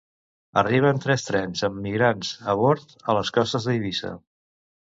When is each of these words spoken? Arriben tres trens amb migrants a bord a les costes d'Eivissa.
Arriben 0.61 1.01
tres 1.03 1.25
trens 1.27 1.61
amb 1.69 1.77
migrants 1.83 2.31
a 2.55 2.57
bord 2.63 2.97
a 3.03 3.17
les 3.19 3.33
costes 3.39 3.69
d'Eivissa. 3.69 4.15